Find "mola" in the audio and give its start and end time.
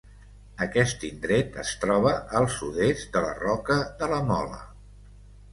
4.31-4.63